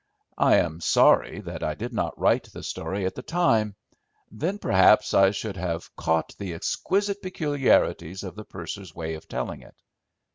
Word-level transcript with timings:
I 0.39 0.55
am 0.55 0.81
sorry 0.81 1.41
that 1.41 1.61
I 1.61 1.75
did 1.75 1.93
not 1.93 2.19
write 2.19 2.45
the 2.51 2.63
story 2.63 3.05
at 3.05 3.13
the 3.13 3.21
time; 3.21 3.75
then 4.31 4.57
perhaps 4.57 5.13
I 5.13 5.29
should 5.29 5.57
have 5.57 5.95
caught 5.95 6.35
the 6.39 6.55
exquisite 6.55 7.21
peculiarities 7.21 8.23
of 8.23 8.33
the 8.33 8.43
purser's 8.45 8.95
way 8.95 9.13
of 9.13 9.27
telling 9.27 9.61
it. 9.61 9.75